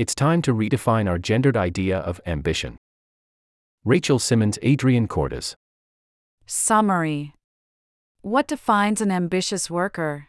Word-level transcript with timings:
It's 0.00 0.14
time 0.14 0.40
to 0.42 0.54
redefine 0.54 1.10
our 1.10 1.18
gendered 1.18 1.58
idea 1.58 1.98
of 1.98 2.22
ambition. 2.24 2.78
Rachel 3.84 4.18
Simmons, 4.18 4.58
Adrian 4.62 5.06
Cordes. 5.06 5.56
Summary 6.46 7.34
What 8.22 8.48
defines 8.48 9.02
an 9.02 9.10
ambitious 9.10 9.68
worker? 9.68 10.28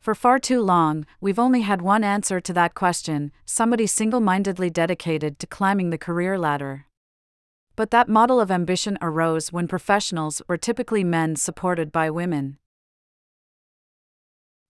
For 0.00 0.16
far 0.16 0.40
too 0.40 0.60
long, 0.60 1.06
we've 1.20 1.38
only 1.38 1.60
had 1.60 1.80
one 1.80 2.02
answer 2.02 2.40
to 2.40 2.52
that 2.54 2.74
question 2.74 3.30
somebody 3.44 3.86
single 3.86 4.18
mindedly 4.18 4.68
dedicated 4.68 5.38
to 5.38 5.46
climbing 5.46 5.90
the 5.90 5.96
career 5.96 6.36
ladder. 6.36 6.86
But 7.76 7.92
that 7.92 8.08
model 8.08 8.40
of 8.40 8.50
ambition 8.50 8.98
arose 9.00 9.52
when 9.52 9.68
professionals 9.68 10.42
were 10.48 10.56
typically 10.56 11.04
men 11.04 11.36
supported 11.36 11.92
by 11.92 12.10
women. 12.10 12.58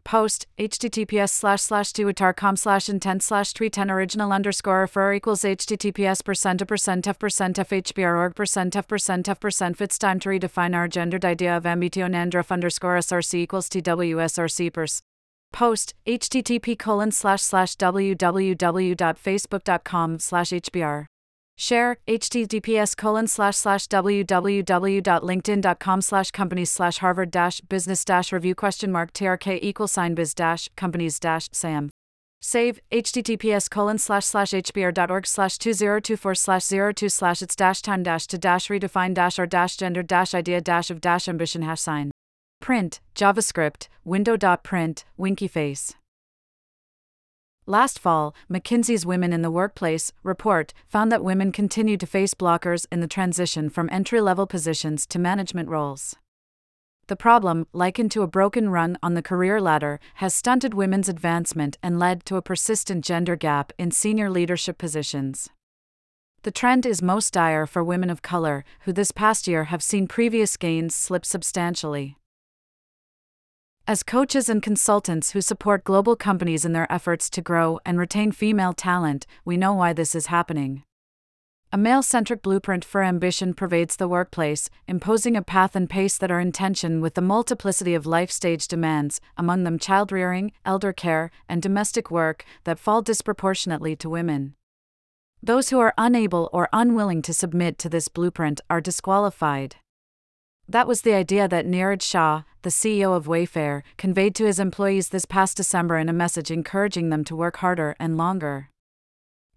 Post 0.05 0.47
https 0.59 1.31
slash 1.31 1.63
slash 1.63 1.93
com 2.37 2.57
slash 2.57 2.89
intent 2.89 3.23
slash 3.23 3.53
tweet 3.53 3.73
10 3.73 3.91
original 3.91 4.33
underscore 4.33 4.81
refer 4.81 5.13
equals 5.13 5.43
https 5.43 6.25
percent 6.25 6.61
a 6.61 6.67
percent 6.67 7.07
f 7.07 7.19
percent 7.19 7.59
f 7.59 7.71
hbr 7.71 8.19
org 8.19 8.35
percent 8.35 8.77
f 8.77 8.89
percent 8.89 9.29
f 9.29 9.39
percent. 9.41 9.81
It's 9.81 9.99
time 9.99 10.19
to 10.21 10.29
redefine 10.29 10.75
our 10.75 10.89
gendered 10.89 11.25
idea 11.25 11.57
of 11.57 11.67
ambition 11.67 12.13
androf 12.13 12.51
underscore 12.51 12.99
src 12.99 13.35
equals 13.35 13.69
twsrc 13.69 14.73
pers. 14.73 15.01
Post 15.53 15.95
http 16.07 16.79
colon 16.79 17.13
slash 17.13 17.43
slash 17.43 17.77
www.facebook.com 17.77 20.19
slash 20.19 20.49
hbr 20.49 21.07
Share 21.63 21.99
https 22.09 22.97
colon 22.97 23.29
slash 23.29 23.55
slash 23.55 23.87
www.linkedin.com 23.87 26.03
slash 26.03 26.33
companies 26.33 26.73
slash 26.73 26.99
harvard 26.99 27.31
dash 27.31 27.61
business 27.61 28.05
dash 28.05 28.33
review 28.33 28.57
question 28.57 28.91
mark 28.91 29.13
trk 29.13 29.61
equal 29.63 29.87
sign 29.87 30.17
biz 30.17 30.35
dash 30.35 30.69
companies 30.75 31.21
dash 31.21 31.49
sam. 31.53 31.89
Save 32.41 32.81
https 32.91 33.71
colon 33.71 33.99
slash 33.99 34.25
slash 34.25 34.51
hbr.org 34.51 35.25
slash 35.25 35.57
2024 35.59 36.35
slash 36.35 36.65
02 36.65 37.09
slash 37.09 37.43
its 37.43 37.55
dash 37.55 37.81
time 37.81 38.03
dash 38.03 38.27
to 38.27 38.39
dash 38.39 38.67
redefine 38.67 39.15
dash 39.15 39.39
or 39.39 39.47
dash 39.47 39.77
gender 39.77 40.03
dash 40.03 40.35
idea 40.35 40.61
dash 40.61 40.91
of 40.91 41.01
dash 41.01 41.29
ambition 41.29 41.63
hash 41.63 41.83
sign. 41.83 42.11
Print, 42.61 43.01
JavaScript, 43.15 43.87
window.print, 44.05 45.05
winky 45.17 45.47
face. 45.47 45.95
Last 47.67 48.01
fall, 48.01 48.35
McKinsey's 48.51 49.07
Women 49.07 49.33
in 49.33 49.43
the 49.43 49.51
Workplace 49.51 50.13
report 50.25 50.75
found 50.89 51.13
that 51.13 51.23
women 51.23 51.53
continue 51.53 51.97
to 51.97 52.07
face 52.07 52.35
blockers 52.35 52.87
in 52.91 52.99
the 52.99 53.07
transition 53.07 53.71
from 53.71 53.89
entry 53.93 54.21
level 54.21 54.49
positions 54.49 55.07
to 55.07 55.21
management 55.21 55.69
roles. 55.69 56.17
The 57.07 57.15
problem, 57.15 57.69
likened 57.73 58.11
to 58.13 58.23
a 58.23 58.27
broken 58.27 58.71
rung 58.71 58.97
on 59.01 59.15
the 59.15 59.23
career 59.23 59.61
ladder, 59.61 60.01
has 60.15 60.35
stunted 60.35 60.75
women's 60.75 61.09
advancement 61.09 61.79
and 61.85 62.01
led 62.01 62.25
to 62.27 62.37
a 62.37 62.43
persistent 62.43 63.05
gender 63.05 63.37
gap 63.37 63.73
in 63.79 63.93
senior 63.93 64.29
leadership 64.29 64.77
positions. 64.77 65.49
The 66.43 66.51
trend 66.51 66.85
is 66.85 67.01
most 67.01 67.33
dire 67.33 67.67
for 67.67 67.85
women 67.85 68.11
of 68.11 68.23
color, 68.23 68.65
who 68.81 68.93
this 68.93 69.13
past 69.13 69.47
year 69.47 69.65
have 69.65 69.85
seen 69.85 70.09
previous 70.09 70.57
gains 70.57 70.97
slip 70.97 71.25
substantially. 71.25 72.17
As 73.85 74.05
coaches 74.05 74.49
and 74.49 74.63
consultants 74.63 75.33
who 75.33 75.41
support 75.41 75.83
global 75.83 76.15
companies 76.15 76.65
in 76.65 76.73
their 76.73 76.91
efforts 76.91 77.29
to 77.31 77.43
grow 77.43 77.81
and 77.85 77.99
retain 77.99 78.31
female 78.31 78.73
talent, 78.73 79.27
we 79.45 79.57
know 79.57 79.75
why 79.75 79.93
this 79.93 80.15
is 80.15 80.27
happening. 80.27 80.85
A 81.73 81.79
male 81.79 82.03
centric 82.03 82.43
blueprint 82.43 82.85
for 82.85 83.03
ambition 83.03 83.55
pervades 83.55 83.97
the 83.97 84.07
workplace, 84.07 84.71
imposing 84.87 85.37
a 85.37 85.43
path 85.43 85.75
and 85.75 85.91
pace 85.91 86.17
that 86.17 86.31
are 86.31 86.39
in 86.39 86.53
tension 86.53 87.01
with 87.01 87.15
the 87.15 87.21
multiplicity 87.21 87.93
of 87.93 88.07
life 88.07 88.31
stage 88.31 88.69
demands, 88.69 89.21
among 89.37 89.65
them 89.65 89.81
child 89.81 90.13
rearing, 90.13 90.53
elder 90.65 90.93
care, 90.93 91.33
and 91.49 91.61
domestic 91.61 92.09
work, 92.09 92.45
that 92.63 92.79
fall 92.79 93.03
disproportionately 93.03 93.97
to 93.97 94.09
women. 94.09 94.55
Those 95.43 95.71
who 95.71 95.81
are 95.81 95.95
unable 95.99 96.49
or 96.53 96.69
unwilling 96.73 97.21
to 97.23 97.35
submit 97.35 97.79
to 97.79 97.89
this 97.89 98.07
blueprint 98.07 98.61
are 98.71 98.81
disqualified. 98.81 99.75
That 100.73 100.89
was 100.89 101.03
the 101.03 101.13
idea 101.13 101.49
that 101.49 101.67
Niraj 101.67 102.01
Shah, 102.01 102.45
the 102.63 102.71
CEO 102.71 103.15
of 103.15 103.27
Wayfair, 103.27 103.83
conveyed 103.99 104.35
to 104.37 104.47
his 104.47 104.59
employees 104.59 105.11
this 105.11 105.27
past 105.27 105.59
December 105.59 105.99
in 105.99 106.09
a 106.09 106.15
message 106.15 106.51
encouraging 106.51 107.11
them 107.11 107.25
to 107.25 107.37
work 107.37 107.59
harder 107.59 107.95
and 108.01 108.17
longer. 108.17 108.71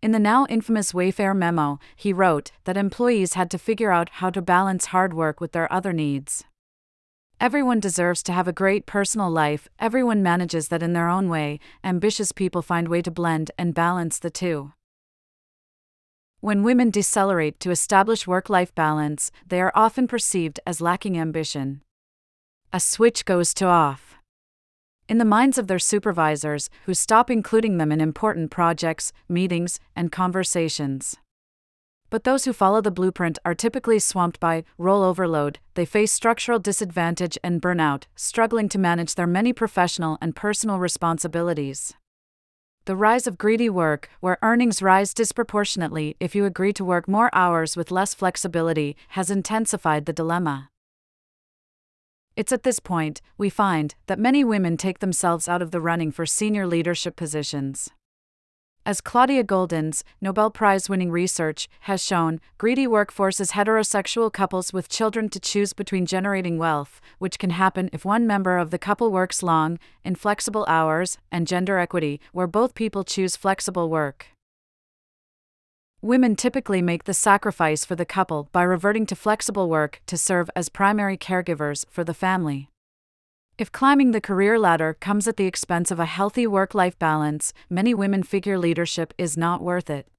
In 0.01 0.12
the 0.12 0.19
now 0.19 0.45
infamous 0.50 0.91
Wayfair 0.91 1.34
memo, 1.34 1.79
he 1.95 2.12
wrote 2.12 2.51
that 2.66 2.75
employees 2.75 3.35
had 3.35 3.50
to 3.51 3.57
figure 3.57 3.94
out 3.94 4.09
how 4.16 4.29
to 4.29 4.41
balance 4.41 4.88
hard 4.88 5.13
work 5.13 5.39
with 5.39 5.53
their 5.53 5.72
other 5.72 5.94
needs. 5.94 6.44
Everyone 7.39 7.79
deserves 7.79 8.22
to 8.23 8.34
have 8.34 8.50
a 8.50 8.59
great 8.62 8.85
personal 8.85 9.31
life, 9.31 9.69
everyone 9.79 10.22
manages 10.22 10.68
that 10.68 10.84
in 10.84 10.91
their 10.91 11.07
own 11.07 11.29
way, 11.29 11.62
ambitious 11.81 12.34
people 12.34 12.62
find 12.62 12.89
way 12.89 13.01
to 13.01 13.09
blend 13.09 13.51
and 13.57 13.73
balance 13.73 14.19
the 14.19 14.29
two. 14.29 14.73
When 16.45 16.61
women 16.61 16.91
decelerate 16.91 17.59
to 17.61 17.72
establish 17.72 18.28
work 18.28 18.51
life 18.51 18.75
balance, 18.75 19.31
they 19.47 19.59
are 19.61 19.72
often 19.73 20.07
perceived 20.07 20.59
as 20.67 20.79
lacking 20.79 21.17
ambition. 21.17 21.81
A 22.72 22.79
switch 22.79 23.25
goes 23.25 23.51
to 23.56 23.66
off. 23.66 24.17
In 25.09 25.17
the 25.17 25.25
minds 25.25 25.57
of 25.57 25.66
their 25.66 25.79
supervisors, 25.79 26.69
who 26.85 26.94
stop 26.94 27.31
including 27.31 27.79
them 27.79 27.91
in 27.91 28.00
important 28.00 28.51
projects, 28.51 29.11
meetings, 29.28 29.79
and 29.95 30.11
conversations. 30.11 31.16
But 32.11 32.25
those 32.25 32.45
who 32.45 32.53
follow 32.53 32.79
the 32.79 32.91
blueprint 32.91 33.39
are 33.44 33.56
typically 33.56 33.97
swamped 33.97 34.39
by 34.39 34.66
role 34.77 35.01
overload, 35.01 35.57
they 35.73 35.83
face 35.83 36.13
structural 36.13 36.59
disadvantage 36.59 37.39
and 37.44 37.59
burnout, 37.59 38.03
struggling 38.16 38.69
to 38.69 38.77
manage 38.77 39.16
their 39.16 39.25
many 39.25 39.51
professional 39.51 40.19
and 40.22 40.35
personal 40.35 40.77
responsibilities. 40.77 41.95
The 42.85 42.96
rise 42.96 43.25
of 43.25 43.40
greedy 43.40 43.68
work, 43.68 44.09
where 44.19 44.38
earnings 44.44 44.79
rise 44.79 45.12
disproportionately 45.16 46.16
if 46.19 46.35
you 46.35 46.46
agree 46.46 46.72
to 46.73 46.85
work 46.85 47.07
more 47.07 47.31
hours 47.34 47.75
with 47.75 47.90
less 47.90 48.13
flexibility, 48.13 48.96
has 49.09 49.31
intensified 49.31 50.06
the 50.06 50.13
dilemma. 50.13 50.69
It's 52.35 52.51
at 52.51 52.62
this 52.62 52.79
point 52.79 53.24
we 53.40 53.50
find 53.50 53.95
that 54.06 54.19
many 54.19 54.44
women 54.44 54.78
take 54.78 55.00
themselves 55.00 55.47
out 55.47 55.63
of 55.63 55.72
the 55.72 55.81
running 55.81 56.12
for 56.12 56.28
senior 56.28 56.68
leadership 56.68 57.16
positions. 57.16 57.90
As 58.88 59.01
Claudia 59.01 59.44
Goldin's 59.44 60.03
Nobel 60.22 60.51
Prize 60.51 60.88
winning 60.88 61.09
research 61.09 61.68
has 61.81 62.03
shown, 62.03 62.40
greedy 62.59 62.85
work 62.85 63.12
forces 63.12 63.53
heterosexual 63.53 64.31
couples 64.31 64.73
with 64.73 64.90
children 64.90 65.28
to 65.29 65.40
choose 65.40 65.73
between 65.73 66.06
generating 66.06 66.59
wealth, 66.59 67.01
which 67.18 67.40
can 67.40 67.50
happen 67.50 67.90
if 67.91 68.06
one 68.06 68.28
member 68.28 68.59
of 68.59 68.69
the 68.69 68.78
couple 68.78 69.12
works 69.12 69.41
long, 69.41 69.79
inflexible 70.03 70.66
hours, 70.68 71.18
and 71.31 71.47
gender 71.47 71.79
equity, 71.79 72.22
where 72.31 72.45
both 72.45 72.75
people 72.75 73.03
choose 73.03 73.35
flexible 73.35 73.90
work. 73.90 74.28
Women 76.03 76.35
typically 76.35 76.84
make 76.84 77.06
the 77.06 77.16
sacrifice 77.16 77.85
for 77.85 77.95
the 77.95 78.06
couple 78.06 78.50
by 78.51 78.62
reverting 78.62 79.07
to 79.07 79.16
flexible 79.16 79.68
work 79.68 80.00
to 80.06 80.16
serve 80.16 80.47
as 80.56 80.69
primary 80.69 81.18
caregivers 81.18 81.85
for 81.90 82.03
the 82.03 82.13
family. 82.13 82.69
If 83.57 83.71
climbing 83.71 84.11
the 84.11 84.19
career 84.19 84.59
ladder 84.59 84.93
comes 84.93 85.29
at 85.29 85.38
the 85.38 85.45
expense 85.45 85.89
of 85.89 85.97
a 85.97 86.05
healthy 86.05 86.45
work 86.45 86.75
life 86.75 86.99
balance, 86.99 87.53
many 87.69 87.93
women 87.93 88.21
figure 88.21 88.57
leadership 88.57 89.13
is 89.17 89.38
not 89.38 89.61
worth 89.61 89.89
it. 89.89 90.09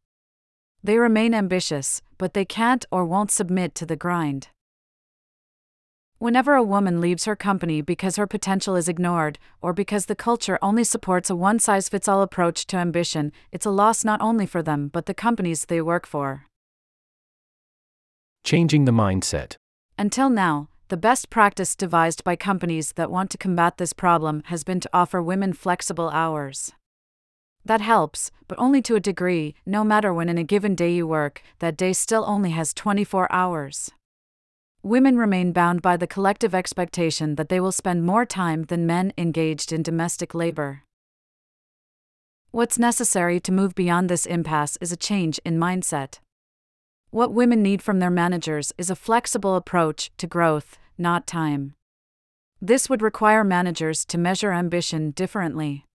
They 0.83 0.97
remain 0.97 1.35
ambitious, 1.35 2.01
but 2.17 2.33
they 2.33 2.47
can't 2.47 2.87
or 2.91 3.05
won't 3.05 3.31
submit 3.31 3.75
to 3.75 3.85
the 3.85 3.97
grind. 3.97 4.49
Whenever 6.19 6.55
a 6.55 6.63
woman 6.63 6.99
leaves 6.99 7.27
her 7.27 7.37
company 7.37 7.83
because 7.83 8.17
her 8.17 8.27
potential 8.27 8.75
is 8.75 8.89
ignored, 8.89 9.39
or 9.61 9.75
because 9.75 10.07
the 10.07 10.17
culture 10.17 10.59
only 10.63 10.83
supports 10.83 11.29
a 11.29 11.37
one 11.37 11.59
size 11.59 11.91
fits 11.91 12.09
all 12.09 12.23
approach 12.23 12.67
to 12.69 12.79
ambition, 12.79 13.33
it's 13.53 13.67
a 13.67 13.71
loss 13.71 14.03
not 14.03 14.23
only 14.23 14.47
for 14.47 14.63
them 14.63 14.89
but 14.89 15.05
the 15.05 15.13
companies 15.13 15.67
they 15.67 15.83
work 15.83 16.07
for. 16.07 16.47
Changing 18.45 18.87
the 18.87 18.93
mindset. 18.93 19.57
Until 19.99 20.31
now, 20.31 20.69
the 20.89 20.97
best 20.97 21.31
practice 21.31 21.75
devised 21.75 22.23
by 22.23 22.37
companies 22.37 22.93
that 22.93 23.11
want 23.11 23.31
to 23.31 23.39
combat 23.39 23.77
this 23.77 23.93
problem 23.93 24.43
has 24.47 24.63
been 24.63 24.79
to 24.79 24.91
offer 24.93 25.21
women 25.21 25.53
flexible 25.53 26.11
hours. 26.11 26.73
That 27.65 27.81
helps, 27.81 28.31
but 28.47 28.59
only 28.61 28.81
to 28.83 28.95
a 28.95 29.01
degree, 29.01 29.57
no 29.67 29.83
matter 29.83 30.15
when 30.15 30.29
in 30.29 30.39
a 30.39 30.45
given 30.45 30.77
day 30.77 30.93
you 30.93 31.07
work, 31.07 31.43
that 31.59 31.77
day 31.77 31.93
still 31.93 32.25
only 32.25 32.51
has 32.51 32.73
24 32.73 33.31
hours. 33.33 33.91
Women 34.85 35.19
remain 35.19 35.51
bound 35.51 35.83
by 35.83 35.97
the 35.97 36.07
collective 36.07 36.55
expectation 36.55 37.35
that 37.35 37.49
they 37.49 37.59
will 37.59 37.73
spend 37.73 38.05
more 38.05 38.25
time 38.25 38.65
than 38.65 38.87
men 38.87 39.13
engaged 39.19 39.73
in 39.73 39.83
domestic 39.83 40.33
labor. 40.33 40.85
What's 42.53 42.79
necessary 42.79 43.41
to 43.41 43.51
move 43.51 43.75
beyond 43.75 44.09
this 44.09 44.25
impasse 44.25 44.79
is 44.81 44.93
a 44.93 44.97
change 44.97 45.41
in 45.45 45.59
mindset. 45.59 46.21
What 47.17 47.33
women 47.33 47.63
need 47.63 47.81
from 47.81 47.99
their 47.99 48.11
managers 48.11 48.75
is 48.77 48.91
a 48.91 48.95
flexible 48.95 49.57
approach 49.57 50.11
to 50.19 50.27
growth, 50.27 50.77
not 50.99 51.27
time. 51.27 51.73
This 52.61 52.91
would 52.91 53.01
require 53.01 53.43
managers 53.43 54.05
to 54.05 54.19
measure 54.19 54.53
ambition 54.53 55.13
differently. 55.13 55.87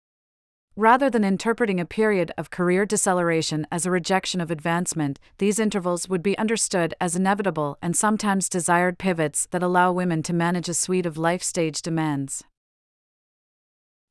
Rather 0.77 1.11
than 1.11 1.23
interpreting 1.23 1.79
a 1.79 1.85
period 1.85 2.33
of 2.39 2.49
career 2.49 2.87
deceleration 2.87 3.67
as 3.71 3.85
a 3.85 3.91
rejection 3.91 4.41
of 4.41 4.51
advancement, 4.51 5.21
these 5.37 5.59
intervals 5.59 6.09
would 6.09 6.23
be 6.23 6.39
understood 6.39 6.95
as 7.03 7.15
inevitable 7.15 7.77
and 7.83 7.95
sometimes 7.95 8.49
desired 8.49 8.97
pivots 8.97 9.47
that 9.51 9.63
allow 9.63 9.93
women 9.93 10.23
to 10.23 10.33
manage 10.33 10.71
a 10.71 10.73
suite 10.73 11.05
of 11.05 11.19
life 11.19 11.43
stage 11.43 11.83
demands. 11.83 12.45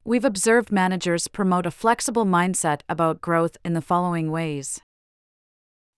We've 0.03 0.25
observed 0.25 0.71
managers 0.71 1.27
promote 1.27 1.65
a 1.65 1.71
flexible 1.71 2.27
mindset 2.27 2.81
about 2.87 3.19
growth 3.19 3.57
in 3.65 3.73
the 3.73 3.81
following 3.81 4.29
ways. 4.29 4.79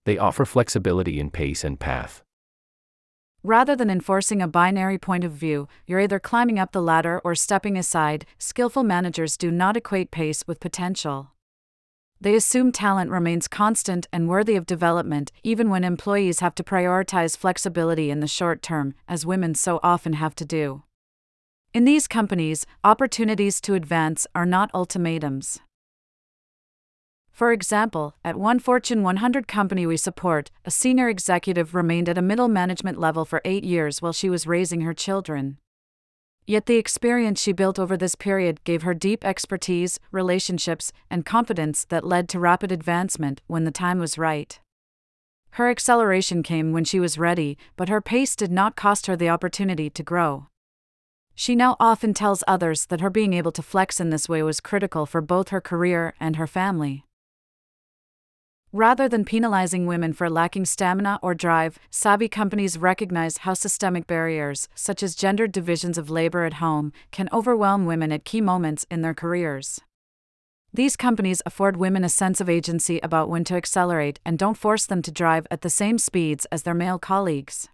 They 0.04 0.18
offer 0.18 0.44
flexibility 0.44 1.20
in 1.20 1.30
pace 1.30 1.64
and 1.64 1.78
path. 1.78 2.22
Rather 3.44 3.74
than 3.74 3.90
enforcing 3.90 4.40
a 4.40 4.46
binary 4.46 4.98
point 4.98 5.24
of 5.24 5.32
view, 5.32 5.66
you're 5.86 6.00
either 6.00 6.20
climbing 6.20 6.58
up 6.58 6.70
the 6.70 6.82
ladder 6.82 7.20
or 7.24 7.34
stepping 7.34 7.76
aside, 7.76 8.24
skillful 8.38 8.84
managers 8.84 9.36
do 9.36 9.50
not 9.50 9.76
equate 9.76 10.12
pace 10.12 10.46
with 10.46 10.60
potential. 10.60 11.32
They 12.20 12.36
assume 12.36 12.70
talent 12.70 13.10
remains 13.10 13.48
constant 13.48 14.06
and 14.12 14.28
worthy 14.28 14.54
of 14.54 14.64
development, 14.64 15.32
even 15.42 15.70
when 15.70 15.82
employees 15.82 16.38
have 16.38 16.54
to 16.54 16.62
prioritize 16.62 17.36
flexibility 17.36 18.10
in 18.10 18.20
the 18.20 18.28
short 18.28 18.62
term, 18.62 18.94
as 19.08 19.26
women 19.26 19.56
so 19.56 19.80
often 19.82 20.12
have 20.12 20.36
to 20.36 20.44
do. 20.44 20.84
In 21.74 21.84
these 21.84 22.06
companies, 22.06 22.64
opportunities 22.84 23.60
to 23.62 23.74
advance 23.74 24.28
are 24.36 24.46
not 24.46 24.70
ultimatums. 24.72 25.58
For 27.32 27.50
example, 27.50 28.14
at 28.22 28.36
one 28.36 28.58
Fortune 28.58 29.02
100 29.02 29.48
company 29.48 29.86
we 29.86 29.96
support, 29.96 30.50
a 30.66 30.70
senior 30.70 31.08
executive 31.08 31.74
remained 31.74 32.08
at 32.08 32.18
a 32.18 32.22
middle 32.22 32.48
management 32.48 33.00
level 33.00 33.24
for 33.24 33.40
eight 33.44 33.64
years 33.64 34.02
while 34.02 34.12
she 34.12 34.28
was 34.28 34.46
raising 34.46 34.82
her 34.82 34.92
children. 34.92 35.56
Yet 36.46 36.66
the 36.66 36.76
experience 36.76 37.40
she 37.40 37.52
built 37.52 37.78
over 37.78 37.96
this 37.96 38.14
period 38.14 38.62
gave 38.64 38.82
her 38.82 38.94
deep 38.94 39.24
expertise, 39.24 39.98
relationships, 40.10 40.92
and 41.08 41.24
confidence 41.24 41.86
that 41.86 42.04
led 42.04 42.28
to 42.30 42.38
rapid 42.38 42.70
advancement 42.70 43.40
when 43.46 43.64
the 43.64 43.70
time 43.70 43.98
was 43.98 44.18
right. 44.18 44.60
Her 45.52 45.70
acceleration 45.70 46.42
came 46.42 46.72
when 46.72 46.84
she 46.84 47.00
was 47.00 47.18
ready, 47.18 47.56
but 47.76 47.88
her 47.88 48.00
pace 48.00 48.36
did 48.36 48.50
not 48.50 48.76
cost 48.76 49.06
her 49.06 49.16
the 49.16 49.28
opportunity 49.28 49.88
to 49.90 50.02
grow. 50.02 50.48
She 51.34 51.54
now 51.54 51.76
often 51.80 52.12
tells 52.12 52.44
others 52.46 52.86
that 52.86 53.00
her 53.00 53.10
being 53.10 53.32
able 53.32 53.52
to 53.52 53.62
flex 53.62 54.00
in 54.00 54.10
this 54.10 54.28
way 54.28 54.42
was 54.42 54.60
critical 54.60 55.06
for 55.06 55.20
both 55.20 55.48
her 55.48 55.60
career 55.60 56.14
and 56.20 56.36
her 56.36 56.46
family. 56.46 57.04
Rather 58.74 59.06
than 59.06 59.22
penalizing 59.22 59.84
women 59.84 60.14
for 60.14 60.30
lacking 60.30 60.64
stamina 60.64 61.18
or 61.20 61.34
drive, 61.34 61.78
savvy 61.90 62.26
companies 62.26 62.78
recognize 62.78 63.38
how 63.38 63.52
systemic 63.52 64.06
barriers, 64.06 64.66
such 64.74 65.02
as 65.02 65.14
gendered 65.14 65.52
divisions 65.52 65.98
of 65.98 66.08
labor 66.08 66.44
at 66.44 66.54
home, 66.54 66.90
can 67.10 67.28
overwhelm 67.34 67.84
women 67.84 68.10
at 68.10 68.24
key 68.24 68.40
moments 68.40 68.86
in 68.90 69.02
their 69.02 69.12
careers. 69.12 69.78
These 70.72 70.96
companies 70.96 71.42
afford 71.44 71.76
women 71.76 72.02
a 72.02 72.08
sense 72.08 72.40
of 72.40 72.48
agency 72.48 72.98
about 73.02 73.28
when 73.28 73.44
to 73.44 73.56
accelerate 73.56 74.20
and 74.24 74.38
don't 74.38 74.56
force 74.56 74.86
them 74.86 75.02
to 75.02 75.12
drive 75.12 75.46
at 75.50 75.60
the 75.60 75.68
same 75.68 75.98
speeds 75.98 76.46
as 76.50 76.62
their 76.62 76.72
male 76.72 76.98
colleagues. 76.98 77.68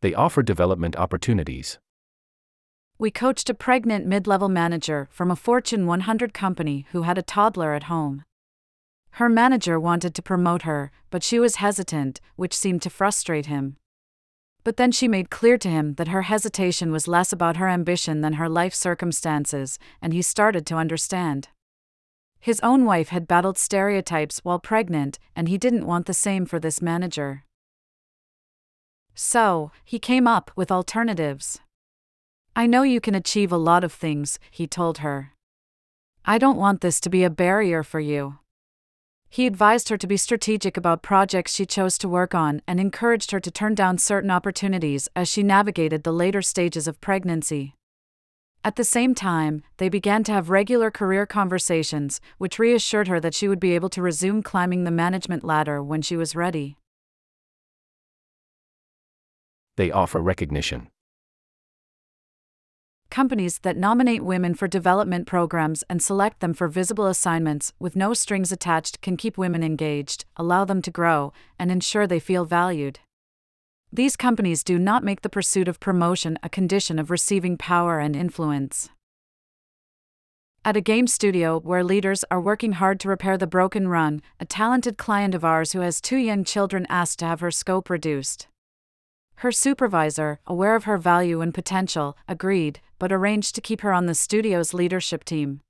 They 0.00 0.14
offer 0.14 0.44
development 0.44 0.94
opportunities. 0.94 1.80
We 2.98 3.10
coached 3.10 3.50
a 3.50 3.54
pregnant 3.54 4.06
mid 4.06 4.28
level 4.28 4.48
manager 4.48 5.08
from 5.10 5.32
a 5.32 5.36
Fortune 5.36 5.86
100 5.86 6.32
company 6.32 6.86
who 6.92 7.02
had 7.02 7.18
a 7.18 7.22
toddler 7.22 7.74
at 7.74 7.84
home. 7.84 8.22
Her 9.16 9.28
manager 9.28 9.78
wanted 9.78 10.14
to 10.14 10.22
promote 10.22 10.62
her, 10.62 10.90
but 11.10 11.22
she 11.22 11.38
was 11.38 11.56
hesitant, 11.56 12.20
which 12.36 12.56
seemed 12.56 12.80
to 12.82 12.90
frustrate 12.90 13.46
him. 13.46 13.76
But 14.64 14.76
then 14.76 14.92
she 14.92 15.08
made 15.08 15.28
clear 15.28 15.58
to 15.58 15.68
him 15.68 15.94
that 15.94 16.08
her 16.08 16.22
hesitation 16.22 16.92
was 16.92 17.08
less 17.08 17.32
about 17.32 17.56
her 17.56 17.68
ambition 17.68 18.20
than 18.20 18.34
her 18.34 18.48
life 18.48 18.74
circumstances, 18.74 19.78
and 20.00 20.12
he 20.12 20.22
started 20.22 20.64
to 20.66 20.76
understand. 20.76 21.48
His 22.40 22.60
own 22.60 22.84
wife 22.84 23.08
had 23.08 23.28
battled 23.28 23.58
stereotypes 23.58 24.40
while 24.44 24.58
pregnant, 24.58 25.18
and 25.36 25.48
he 25.48 25.58
didn't 25.58 25.86
want 25.86 26.06
the 26.06 26.14
same 26.14 26.46
for 26.46 26.58
this 26.58 26.80
manager. 26.80 27.44
So, 29.14 29.72
he 29.84 29.98
came 29.98 30.26
up 30.26 30.50
with 30.56 30.72
alternatives. 30.72 31.60
I 32.56 32.66
know 32.66 32.82
you 32.82 33.00
can 33.00 33.14
achieve 33.14 33.52
a 33.52 33.58
lot 33.58 33.84
of 33.84 33.92
things, 33.92 34.38
he 34.50 34.66
told 34.66 34.98
her. 34.98 35.32
I 36.24 36.38
don't 36.38 36.56
want 36.56 36.80
this 36.80 36.98
to 37.00 37.10
be 37.10 37.24
a 37.24 37.30
barrier 37.30 37.82
for 37.82 38.00
you. 38.00 38.38
He 39.32 39.46
advised 39.46 39.88
her 39.88 39.96
to 39.96 40.06
be 40.06 40.18
strategic 40.18 40.76
about 40.76 41.00
projects 41.00 41.54
she 41.54 41.64
chose 41.64 41.96
to 41.96 42.06
work 42.06 42.34
on 42.34 42.60
and 42.66 42.78
encouraged 42.78 43.30
her 43.30 43.40
to 43.40 43.50
turn 43.50 43.74
down 43.74 43.96
certain 43.96 44.30
opportunities 44.30 45.08
as 45.16 45.26
she 45.26 45.42
navigated 45.42 46.02
the 46.02 46.12
later 46.12 46.42
stages 46.42 46.86
of 46.86 47.00
pregnancy. 47.00 47.74
At 48.62 48.76
the 48.76 48.84
same 48.84 49.14
time, 49.14 49.62
they 49.78 49.88
began 49.88 50.22
to 50.24 50.32
have 50.32 50.50
regular 50.50 50.90
career 50.90 51.24
conversations, 51.24 52.20
which 52.36 52.58
reassured 52.58 53.08
her 53.08 53.20
that 53.20 53.32
she 53.32 53.48
would 53.48 53.58
be 53.58 53.74
able 53.74 53.88
to 53.88 54.02
resume 54.02 54.42
climbing 54.42 54.84
the 54.84 54.90
management 54.90 55.44
ladder 55.44 55.82
when 55.82 56.02
she 56.02 56.14
was 56.14 56.36
ready. 56.36 56.76
They 59.78 59.90
offer 59.90 60.20
recognition. 60.20 60.88
Companies 63.12 63.58
that 63.58 63.76
nominate 63.76 64.24
women 64.24 64.54
for 64.54 64.66
development 64.66 65.26
programs 65.26 65.84
and 65.90 66.02
select 66.02 66.40
them 66.40 66.54
for 66.54 66.66
visible 66.66 67.06
assignments 67.06 67.74
with 67.78 67.94
no 67.94 68.14
strings 68.14 68.50
attached 68.50 69.02
can 69.02 69.18
keep 69.18 69.36
women 69.36 69.62
engaged, 69.62 70.24
allow 70.38 70.64
them 70.64 70.80
to 70.80 70.90
grow, 70.90 71.30
and 71.58 71.70
ensure 71.70 72.06
they 72.06 72.18
feel 72.18 72.46
valued. 72.46 73.00
These 73.92 74.16
companies 74.16 74.64
do 74.64 74.78
not 74.78 75.04
make 75.04 75.20
the 75.20 75.28
pursuit 75.28 75.68
of 75.68 75.78
promotion 75.78 76.38
a 76.42 76.48
condition 76.48 76.98
of 76.98 77.10
receiving 77.10 77.58
power 77.58 77.98
and 77.98 78.16
influence. 78.16 78.88
At 80.64 80.78
a 80.78 80.80
game 80.80 81.06
studio 81.06 81.60
where 81.60 81.84
leaders 81.84 82.24
are 82.30 82.40
working 82.40 82.72
hard 82.72 82.98
to 83.00 83.10
repair 83.10 83.36
the 83.36 83.46
broken 83.46 83.88
rung, 83.88 84.22
a 84.40 84.46
talented 84.46 84.96
client 84.96 85.34
of 85.34 85.44
ours 85.44 85.72
who 85.72 85.80
has 85.80 86.00
two 86.00 86.16
young 86.16 86.44
children 86.44 86.86
asked 86.88 87.18
to 87.18 87.26
have 87.26 87.40
her 87.40 87.50
scope 87.50 87.90
reduced. 87.90 88.48
Her 89.42 89.50
supervisor, 89.50 90.38
aware 90.46 90.76
of 90.76 90.84
her 90.84 90.96
value 90.96 91.40
and 91.40 91.52
potential, 91.52 92.16
agreed, 92.28 92.78
but 93.00 93.10
arranged 93.10 93.56
to 93.56 93.60
keep 93.60 93.80
her 93.80 93.92
on 93.92 94.06
the 94.06 94.14
studio's 94.14 94.72
leadership 94.72 95.24
team. 95.24 95.62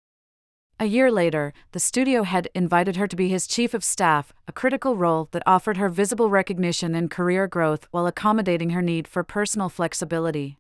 A 0.79 0.85
year 0.85 1.11
later, 1.11 1.55
the 1.71 1.81
studio 1.81 2.25
head 2.25 2.49
invited 2.55 2.97
her 2.97 3.07
to 3.07 3.17
be 3.17 3.29
his 3.29 3.47
chief 3.47 3.73
of 3.73 3.83
staff, 3.83 4.35
a 4.47 4.53
critical 4.53 4.95
role 4.95 5.31
that 5.31 5.43
offered 5.47 5.79
her 5.79 5.89
visible 5.89 6.29
recognition 6.29 6.95
and 6.95 7.11
career 7.11 7.47
growth 7.47 7.89
while 7.93 8.07
accommodating 8.07 8.71
her 8.71 8.83
need 8.83 9.09
for 9.09 9.25
personal 9.25 9.71
flexibility. 9.71 10.59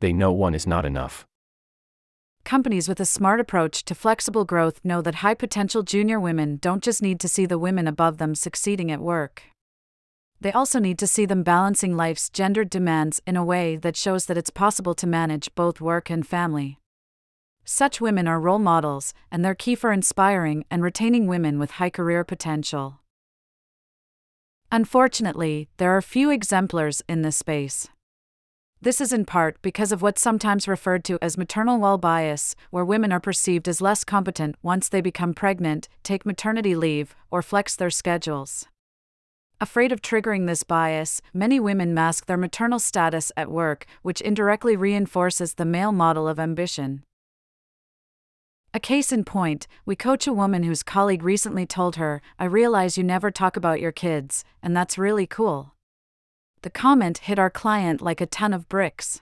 They 0.00 0.12
know 0.12 0.32
one 0.32 0.56
is 0.56 0.66
not 0.66 0.84
enough. 0.84 1.24
Companies 2.44 2.88
with 2.88 2.98
a 2.98 3.04
smart 3.04 3.38
approach 3.38 3.84
to 3.84 3.94
flexible 3.94 4.44
growth 4.44 4.80
know 4.82 5.00
that 5.00 5.22
high 5.22 5.34
potential 5.34 5.84
junior 5.84 6.18
women 6.18 6.56
don't 6.56 6.82
just 6.82 7.02
need 7.02 7.20
to 7.20 7.28
see 7.28 7.46
the 7.46 7.56
women 7.56 7.86
above 7.86 8.18
them 8.18 8.34
succeeding 8.34 8.90
at 8.90 9.00
work. 9.00 9.53
They 10.44 10.52
also 10.52 10.78
need 10.78 10.98
to 10.98 11.06
see 11.06 11.24
them 11.24 11.42
balancing 11.42 11.96
life's 11.96 12.28
gendered 12.28 12.68
demands 12.68 13.18
in 13.26 13.34
a 13.34 13.42
way 13.42 13.76
that 13.76 13.96
shows 13.96 14.26
that 14.26 14.36
it's 14.36 14.50
possible 14.50 14.94
to 14.96 15.06
manage 15.06 15.54
both 15.54 15.80
work 15.80 16.10
and 16.10 16.26
family. 16.26 16.78
Such 17.64 17.98
women 17.98 18.28
are 18.28 18.38
role 18.38 18.58
models, 18.58 19.14
and 19.32 19.42
they're 19.42 19.54
key 19.54 19.74
for 19.74 19.90
inspiring 19.90 20.66
and 20.70 20.82
retaining 20.82 21.26
women 21.26 21.58
with 21.58 21.80
high 21.80 21.88
career 21.88 22.24
potential. 22.24 23.00
Unfortunately, 24.70 25.70
there 25.78 25.96
are 25.96 26.02
few 26.02 26.28
exemplars 26.28 27.00
in 27.08 27.22
this 27.22 27.38
space. 27.38 27.88
This 28.82 29.00
is 29.00 29.14
in 29.14 29.24
part 29.24 29.56
because 29.62 29.92
of 29.92 30.02
what's 30.02 30.20
sometimes 30.20 30.68
referred 30.68 31.04
to 31.04 31.18
as 31.22 31.38
maternal 31.38 31.78
wall 31.78 31.96
bias, 31.96 32.54
where 32.68 32.84
women 32.84 33.12
are 33.12 33.18
perceived 33.18 33.66
as 33.66 33.80
less 33.80 34.04
competent 34.04 34.56
once 34.62 34.90
they 34.90 35.00
become 35.00 35.32
pregnant, 35.32 35.88
take 36.02 36.26
maternity 36.26 36.76
leave, 36.76 37.16
or 37.30 37.40
flex 37.40 37.74
their 37.76 37.88
schedules. 37.88 38.68
Afraid 39.60 39.92
of 39.92 40.02
triggering 40.02 40.46
this 40.46 40.64
bias, 40.64 41.22
many 41.32 41.60
women 41.60 41.94
mask 41.94 42.26
their 42.26 42.36
maternal 42.36 42.78
status 42.78 43.30
at 43.36 43.50
work, 43.50 43.86
which 44.02 44.20
indirectly 44.20 44.76
reinforces 44.76 45.54
the 45.54 45.64
male 45.64 45.92
model 45.92 46.26
of 46.26 46.40
ambition. 46.40 47.04
A 48.74 48.80
case 48.80 49.12
in 49.12 49.24
point, 49.24 49.68
we 49.86 49.94
coach 49.94 50.26
a 50.26 50.32
woman 50.32 50.64
whose 50.64 50.82
colleague 50.82 51.22
recently 51.22 51.64
told 51.64 51.94
her, 51.94 52.20
I 52.40 52.46
realize 52.46 52.98
you 52.98 53.04
never 53.04 53.30
talk 53.30 53.56
about 53.56 53.80
your 53.80 53.92
kids, 53.92 54.44
and 54.60 54.76
that's 54.76 54.98
really 54.98 55.28
cool. 55.28 55.74
The 56.62 56.70
comment 56.70 57.18
hit 57.18 57.38
our 57.38 57.50
client 57.50 58.02
like 58.02 58.20
a 58.20 58.26
ton 58.26 58.52
of 58.52 58.68
bricks. 58.68 59.20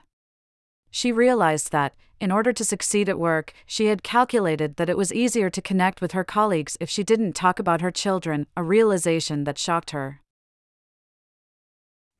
She 0.89 1.11
realized 1.11 1.71
that, 1.71 1.93
in 2.19 2.31
order 2.31 2.51
to 2.53 2.65
succeed 2.65 3.07
at 3.07 3.19
work, 3.19 3.53
she 3.67 3.85
had 3.85 4.01
calculated 4.01 4.77
that 4.77 4.89
it 4.89 4.97
was 4.97 5.13
easier 5.13 5.51
to 5.51 5.61
connect 5.61 6.01
with 6.01 6.13
her 6.13 6.23
colleagues 6.23 6.75
if 6.79 6.89
she 6.89 7.03
didn't 7.03 7.33
talk 7.33 7.59
about 7.59 7.81
her 7.81 7.91
children, 7.91 8.47
a 8.57 8.63
realization 8.63 9.43
that 9.43 9.59
shocked 9.59 9.91
her. 9.91 10.21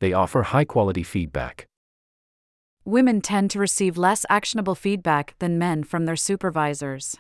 They 0.04 0.12
offer 0.12 0.44
high 0.44 0.66
quality 0.66 1.02
feedback. 1.02 1.66
Women 2.84 3.22
tend 3.22 3.50
to 3.52 3.60
receive 3.60 3.98
less 3.98 4.26
actionable 4.30 4.76
feedback 4.76 5.34
than 5.40 5.58
men 5.58 5.86
from 5.86 6.04
their 6.04 6.18
supervisors. 6.18 7.16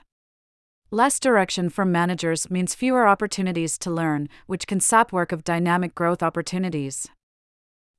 Less 0.92 1.18
direction 1.18 1.70
from 1.70 1.94
managers 1.94 2.52
means 2.52 2.76
fewer 2.76 3.08
opportunities 3.08 3.78
to 3.78 3.90
learn, 3.90 4.28
which 4.48 4.68
can 4.68 4.82
sap 4.82 5.14
work 5.14 5.32
of 5.32 5.46
dynamic 5.46 5.96
growth 5.96 6.22
opportunities. 6.22 7.08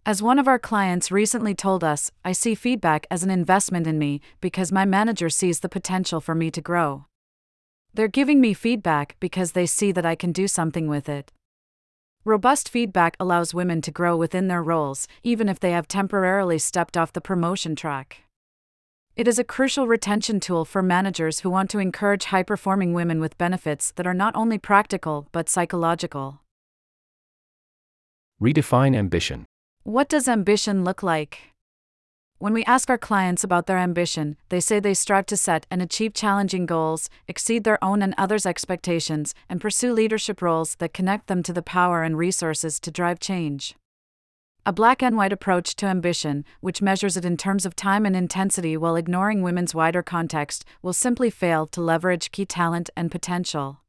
As 0.04 0.20
one 0.20 0.38
of 0.38 0.46
our 0.46 0.58
clients 0.58 1.10
recently 1.10 1.54
told 1.54 1.82
us, 1.82 2.10
I 2.22 2.32
see 2.32 2.54
feedback 2.54 3.06
as 3.10 3.22
an 3.22 3.30
investment 3.30 3.86
in 3.86 3.98
me 3.98 4.20
because 4.42 4.70
my 4.70 4.84
manager 4.84 5.30
sees 5.30 5.60
the 5.60 5.70
potential 5.70 6.20
for 6.20 6.34
me 6.34 6.50
to 6.50 6.60
grow. 6.60 7.06
They're 7.94 8.06
giving 8.06 8.38
me 8.38 8.52
feedback 8.52 9.16
because 9.18 9.52
they 9.52 9.64
see 9.64 9.92
that 9.92 10.04
I 10.04 10.14
can 10.14 10.30
do 10.30 10.46
something 10.46 10.88
with 10.88 11.08
it. 11.08 11.32
Robust 12.26 12.70
feedback 12.70 13.18
allows 13.20 13.52
women 13.52 13.82
to 13.82 13.90
grow 13.90 14.16
within 14.16 14.48
their 14.48 14.62
roles, 14.62 15.06
even 15.22 15.46
if 15.46 15.60
they 15.60 15.72
have 15.72 15.86
temporarily 15.86 16.58
stepped 16.58 16.96
off 16.96 17.12
the 17.12 17.20
promotion 17.20 17.76
track. 17.76 18.22
It 19.14 19.28
is 19.28 19.38
a 19.38 19.44
crucial 19.44 19.86
retention 19.86 20.40
tool 20.40 20.64
for 20.64 20.82
managers 20.82 21.40
who 21.40 21.50
want 21.50 21.68
to 21.70 21.78
encourage 21.78 22.24
high 22.24 22.42
performing 22.42 22.94
women 22.94 23.20
with 23.20 23.36
benefits 23.36 23.92
that 23.96 24.06
are 24.06 24.14
not 24.14 24.34
only 24.34 24.56
practical 24.56 25.28
but 25.32 25.50
psychological. 25.50 26.40
Redefine 28.40 28.96
ambition. 28.96 29.44
What 29.82 30.08
does 30.08 30.26
ambition 30.26 30.82
look 30.82 31.02
like? 31.02 31.53
When 32.38 32.52
we 32.52 32.64
ask 32.64 32.90
our 32.90 32.98
clients 32.98 33.44
about 33.44 33.66
their 33.66 33.78
ambition, 33.78 34.36
they 34.48 34.60
say 34.60 34.80
they 34.80 34.92
strive 34.92 35.26
to 35.26 35.36
set 35.36 35.66
and 35.70 35.80
achieve 35.80 36.14
challenging 36.14 36.66
goals, 36.66 37.08
exceed 37.28 37.64
their 37.64 37.82
own 37.82 38.02
and 38.02 38.14
others' 38.18 38.44
expectations, 38.44 39.34
and 39.48 39.60
pursue 39.60 39.92
leadership 39.92 40.42
roles 40.42 40.74
that 40.76 40.92
connect 40.92 41.28
them 41.28 41.42
to 41.44 41.52
the 41.52 41.62
power 41.62 42.02
and 42.02 42.18
resources 42.18 42.80
to 42.80 42.90
drive 42.90 43.20
change. 43.20 43.76
A 44.66 44.72
black 44.72 45.02
and 45.02 45.16
white 45.16 45.32
approach 45.32 45.76
to 45.76 45.86
ambition, 45.86 46.44
which 46.60 46.82
measures 46.82 47.16
it 47.16 47.24
in 47.24 47.36
terms 47.36 47.64
of 47.64 47.76
time 47.76 48.04
and 48.04 48.16
intensity 48.16 48.76
while 48.76 48.96
ignoring 48.96 49.42
women's 49.42 49.74
wider 49.74 50.02
context, 50.02 50.64
will 50.82 50.94
simply 50.94 51.30
fail 51.30 51.66
to 51.68 51.80
leverage 51.80 52.32
key 52.32 52.46
talent 52.46 52.90
and 52.96 53.10
potential. 53.10 53.83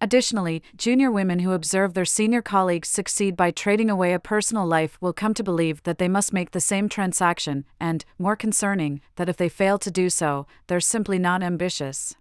Additionally, 0.00 0.62
junior 0.76 1.10
women 1.10 1.38
who 1.38 1.52
observe 1.52 1.94
their 1.94 2.04
senior 2.04 2.42
colleagues 2.42 2.88
succeed 2.88 3.36
by 3.36 3.50
trading 3.50 3.88
away 3.88 4.12
a 4.12 4.18
personal 4.18 4.66
life 4.66 4.98
will 5.00 5.12
come 5.12 5.34
to 5.34 5.42
believe 5.42 5.82
that 5.84 5.98
they 5.98 6.08
must 6.08 6.32
make 6.32 6.50
the 6.50 6.60
same 6.60 6.88
transaction, 6.88 7.64
and, 7.80 8.04
more 8.18 8.36
concerning, 8.36 9.00
that 9.16 9.28
if 9.28 9.36
they 9.36 9.48
fail 9.48 9.78
to 9.78 9.90
do 9.90 10.10
so, 10.10 10.46
they're 10.66 10.80
simply 10.80 11.18
not 11.18 11.42
ambitious. 11.42 12.16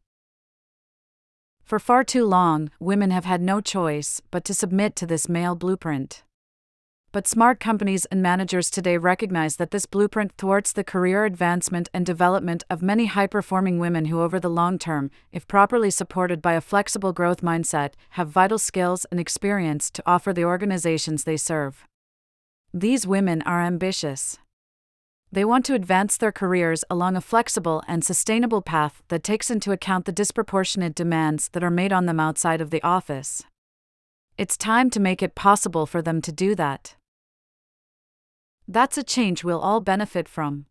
For 1.63 1.79
far 1.79 2.03
too 2.03 2.25
long, 2.25 2.69
women 2.79 3.11
have 3.11 3.25
had 3.25 3.41
no 3.41 3.59
choice 3.59 4.21
but 4.31 4.45
to 4.45 4.53
submit 4.53 4.95
to 4.97 5.05
this 5.05 5.27
male 5.27 5.55
blueprint. 5.55 6.23
But 7.13 7.27
smart 7.27 7.60
companies 7.60 8.05
and 8.05 8.24
managers 8.24 8.72
today 8.72 8.98
recognize 8.98 9.58
that 9.58 9.70
this 9.70 9.86
blueprint 9.86 10.32
thwarts 10.36 10.74
the 10.74 10.84
career 10.84 11.25
advancement 11.25 11.88
and 11.93 12.03
development 12.03 12.63
of 12.72 12.82
many 12.82 13.05
high 13.05 13.27
performing 13.27 13.77
women 13.77 14.05
who, 14.05 14.20
over 14.20 14.39
the 14.39 14.50
long 14.50 14.79
term, 14.79 15.12
if 15.32 15.48
properly 15.48 15.91
supported 15.91 16.41
by 16.41 16.53
a 16.53 16.60
flexible 16.62 17.13
growth 17.13 17.41
mindset, 17.41 17.93
have 18.17 18.29
vital 18.29 18.58
skills 18.58 19.05
and 19.12 19.20
experience 19.20 19.91
to 19.91 20.01
offer 20.08 20.34
the 20.34 20.43
organizations 20.43 21.24
they 21.24 21.38
serve. 21.38 21.86
These 22.74 23.05
women 23.05 23.43
are 23.43 23.62
ambitious. 23.62 24.39
They 25.32 25.46
want 25.46 25.65
to 25.65 25.75
advance 25.75 26.17
their 26.17 26.32
careers 26.32 26.84
along 26.89 27.15
a 27.15 27.22
flexible 27.22 27.84
and 27.88 28.03
sustainable 28.03 28.63
path 28.63 29.03
that 29.10 29.24
takes 29.24 29.51
into 29.51 29.72
account 29.72 30.05
the 30.05 30.12
disproportionate 30.12 30.96
demands 30.96 31.50
that 31.50 31.63
are 31.63 31.70
made 31.70 31.93
on 31.93 32.08
them 32.08 32.20
outside 32.20 32.60
of 32.60 32.72
the 32.72 32.82
office. 32.82 33.43
It's 34.36 34.58
time 34.58 34.89
to 34.89 35.00
make 35.00 35.22
it 35.22 35.36
possible 35.36 35.86
for 35.86 36.01
them 36.01 36.20
to 36.24 36.32
do 36.32 36.55
that. 36.55 36.96
That's 38.67 38.98
a 38.98 39.03
change 39.03 39.43
we'll 39.43 39.60
all 39.60 39.82
benefit 39.82 40.29
from. 40.29 40.65